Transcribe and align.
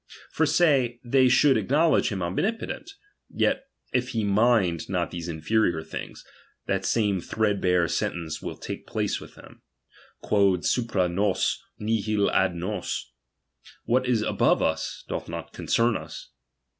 For 0.31 0.47
say, 0.47 0.99
they 1.03 1.29
should 1.29 1.57
acknowledge 1.57 2.09
him 2.09 2.23
omnipotent; 2.23 2.89
yet 3.29 3.65
if 3.93 4.09
he 4.13 4.23
mind 4.23 4.89
not 4.89 5.11
these 5.11 5.27
inferior 5.27 5.83
things, 5.83 6.25
that 6.65 6.85
same 6.85 7.21
thread 7.21 7.61
bare 7.61 7.87
sentence 7.87 8.41
will 8.41 8.57
take 8.57 8.87
place 8.87 9.21
with 9.21 9.35
them: 9.35 9.61
quod 10.23 10.65
supra 10.65 11.07
nos, 11.07 11.61
nihil 11.77 12.31
ad 12.31 12.53
Jios; 12.55 13.09
what 13.85 14.07
is 14.07 14.23
above 14.23 14.63
us, 14.63 15.03
doth 15.07 15.29
not 15.29 15.53
concern 15.53 15.95
us. 15.95 16.29